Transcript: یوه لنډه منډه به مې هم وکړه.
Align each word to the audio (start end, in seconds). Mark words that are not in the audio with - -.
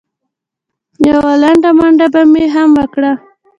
یوه 1.09 1.33
لنډه 1.43 1.71
منډه 1.77 2.07
به 2.13 2.21
مې 2.31 2.45
هم 2.55 2.69
وکړه. 2.79 3.11